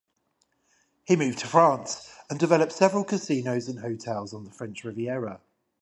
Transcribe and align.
He 1.05 1.15
moved 1.15 1.37
to 1.37 1.47
France 1.47 2.09
and 2.27 2.39
developed 2.39 2.71
several 2.73 3.03
casinos 3.03 3.67
and 3.67 3.81
hotels 3.81 4.33
at 4.33 4.43
the 4.45 4.49
French 4.49 4.83
Riviera. 4.83 5.41